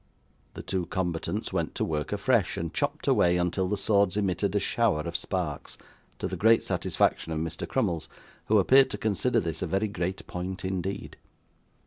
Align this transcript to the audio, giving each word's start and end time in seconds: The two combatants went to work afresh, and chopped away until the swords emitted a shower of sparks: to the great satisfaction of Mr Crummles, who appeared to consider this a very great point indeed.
The 0.55 0.63
two 0.63 0.87
combatants 0.87 1.53
went 1.53 1.75
to 1.75 1.85
work 1.85 2.11
afresh, 2.11 2.57
and 2.57 2.73
chopped 2.73 3.07
away 3.07 3.37
until 3.37 3.67
the 3.67 3.77
swords 3.77 4.17
emitted 4.17 4.55
a 4.55 4.59
shower 4.59 5.01
of 5.01 5.15
sparks: 5.15 5.77
to 6.17 6.27
the 6.27 6.35
great 6.35 6.63
satisfaction 6.63 7.31
of 7.31 7.37
Mr 7.39 7.67
Crummles, 7.67 8.09
who 8.45 8.57
appeared 8.57 8.89
to 8.89 8.97
consider 8.97 9.39
this 9.39 9.61
a 9.61 9.67
very 9.67 9.87
great 9.87 10.25
point 10.25 10.65
indeed. 10.65 11.17